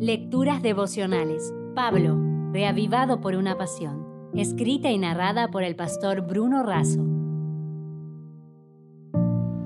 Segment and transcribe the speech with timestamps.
[0.00, 1.52] Lecturas devocionales.
[1.74, 2.16] Pablo,
[2.52, 4.30] reavivado por una pasión.
[4.32, 7.04] Escrita y narrada por el pastor Bruno Razo.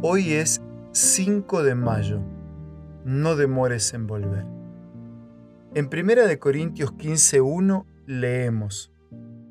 [0.00, 2.22] Hoy es 5 de mayo.
[3.04, 4.46] No demores en volver.
[5.74, 8.90] En 1 de Corintios 15:1 leemos: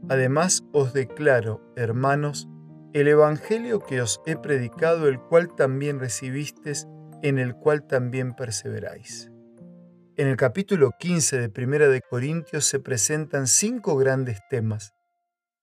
[0.09, 2.50] Además os declaro, hermanos,
[2.93, 6.88] el evangelio que os he predicado, el cual también recibisteis,
[7.21, 9.30] en el cual también perseveráis.
[10.21, 14.94] En el capítulo 15 de Primera de Corintios se presentan cinco grandes temas.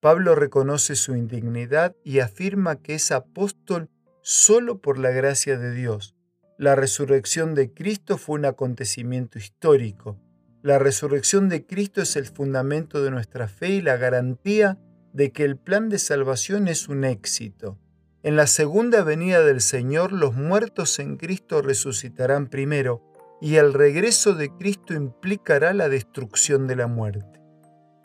[0.01, 3.89] Pablo reconoce su indignidad y afirma que es apóstol
[4.21, 6.17] solo por la gracia de Dios.
[6.59, 10.19] La resurrección de Cristo fue un acontecimiento histórico.
[10.63, 14.77] La resurrección de Cristo es el fundamento de nuestra fe y la garantía
[15.13, 17.79] de que el plan de salvación es un éxito.
[18.25, 23.08] En la segunda venida del Señor los muertos en Cristo resucitarán primero
[23.41, 27.41] y el regreso de Cristo implicará la destrucción de la muerte.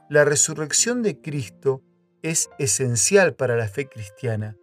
[0.09, 1.81] La resurrección de Cristo
[2.21, 4.55] es esencial para la fe cristiana,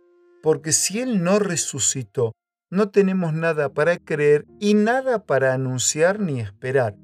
[0.42, 2.32] porque si Él no resucitó,
[2.70, 6.96] no tenemos nada para creer y nada para anunciar ni esperar.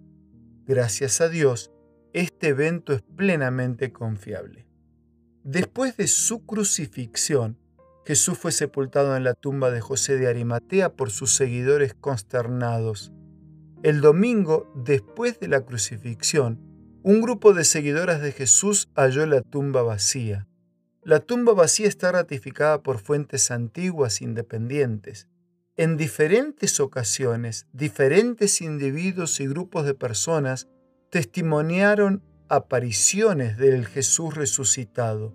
[0.64, 1.72] Gracias a Dios,
[2.12, 4.66] este evento es plenamente confiable.
[5.42, 7.58] Después de su crucifixión,
[8.04, 13.12] Jesús fue sepultado en la tumba de José de Arimatea por sus seguidores consternados.
[13.86, 16.58] El domingo, después de la crucifixión,
[17.04, 20.48] un grupo de seguidoras de Jesús halló la tumba vacía.
[21.04, 25.28] La tumba vacía está ratificada por fuentes antiguas independientes.
[25.76, 30.66] En diferentes ocasiones, diferentes individuos y grupos de personas
[31.10, 35.32] testimoniaron apariciones del Jesús resucitado.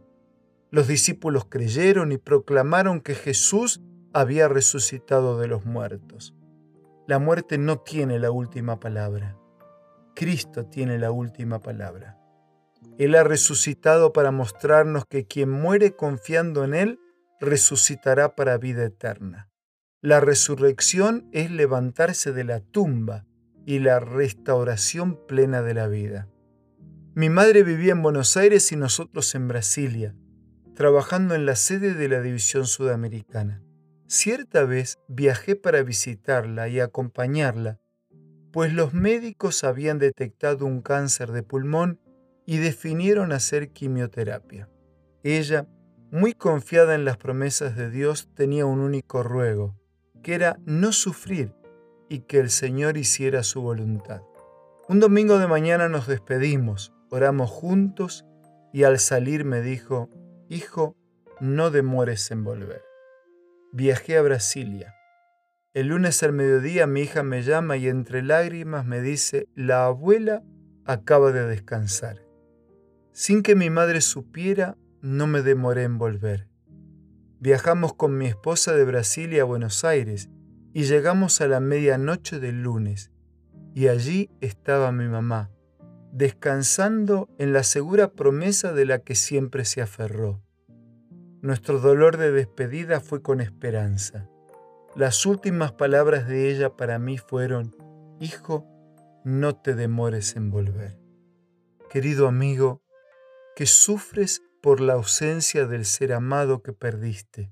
[0.72, 3.80] Los discípulos creyeron y proclamaron que Jesús
[4.12, 6.36] había resucitado de los muertos.
[7.08, 9.38] La muerte no tiene la última palabra.
[10.16, 12.18] Cristo tiene la última palabra.
[12.98, 17.00] Él ha resucitado para mostrarnos que quien muere confiando en Él,
[17.40, 19.50] resucitará para vida eterna.
[20.02, 23.26] La resurrección es levantarse de la tumba
[23.66, 26.28] y la restauración plena de la vida.
[27.14, 30.16] Mi madre vivía en Buenos Aires y nosotros en Brasilia
[30.82, 33.62] trabajando en la sede de la División Sudamericana.
[34.14, 37.80] Cierta vez viajé para visitarla y acompañarla,
[38.52, 41.98] pues los médicos habían detectado un cáncer de pulmón
[42.46, 44.68] y definieron hacer quimioterapia.
[45.24, 45.66] Ella,
[46.12, 49.78] muy confiada en las promesas de Dios, tenía un único ruego,
[50.22, 51.56] que era no sufrir
[52.10, 54.24] y que el Señor hiciera su voluntad.
[54.90, 58.26] Un domingo de mañana nos despedimos, oramos juntos
[58.74, 60.10] y al salir me dijo,
[60.50, 60.98] Hijo,
[61.40, 62.91] no demores en volver.
[63.74, 64.96] Viajé a Brasilia.
[65.74, 70.44] El lunes al mediodía mi hija me llama y entre lágrimas me dice, la abuela
[70.84, 72.22] acaba de descansar.
[73.14, 76.50] Sin que mi madre supiera, no me demoré en volver.
[77.40, 80.30] Viajamos con mi esposa de Brasilia a Buenos Aires
[80.74, 83.10] y llegamos a la medianoche del lunes.
[83.74, 85.50] Y allí estaba mi mamá,
[86.12, 90.44] descansando en la segura promesa de la que siempre se aferró.
[91.42, 94.30] Nuestro dolor de despedida fue con esperanza.
[94.96, 97.76] Las últimas palabras de ella para mí fueron,
[98.20, 98.68] Hijo,
[99.26, 101.00] no te demores en volver.
[101.90, 102.82] Querido amigo,
[103.56, 107.52] que sufres por la ausencia del ser amado que perdiste.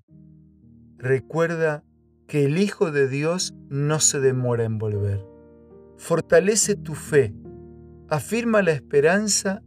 [0.97, 1.83] Recuerda
[2.27, 5.25] que el Hijo de Dios no se demora en volver.
[5.97, 7.33] Fortalece tu fe
[8.09, 9.61] afirma la esperanza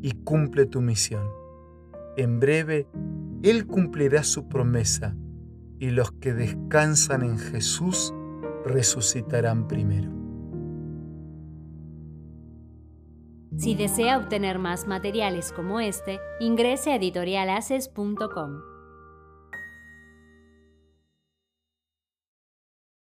[0.00, 1.28] y cumple tu misión.
[2.16, 2.86] En breve,
[3.42, 5.16] Él cumplirá su promesa
[5.78, 8.12] y los que descansan en Jesús
[8.64, 10.10] resucitarán primero.
[13.56, 18.69] Si desea obtener más materiales como este, ingrese a editorialaces.com.